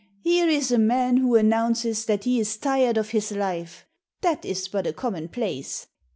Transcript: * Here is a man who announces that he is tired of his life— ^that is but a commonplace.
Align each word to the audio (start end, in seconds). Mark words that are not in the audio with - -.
* 0.15 0.19
Here 0.23 0.47
is 0.49 0.71
a 0.71 0.79
man 0.79 1.17
who 1.17 1.35
announces 1.35 2.05
that 2.05 2.23
he 2.23 2.39
is 2.39 2.57
tired 2.57 2.97
of 2.97 3.11
his 3.11 3.31
life— 3.31 3.85
^that 4.23 4.43
is 4.45 4.67
but 4.67 4.87
a 4.87 4.93
commonplace. 4.93 5.85